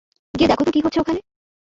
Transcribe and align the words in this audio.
গিয়ে 0.33 0.49
দেখ 0.49 0.59
তো 0.65 0.71
কী 0.71 0.79
হচ্ছে 0.81 0.99
ওখানে। 0.99 1.19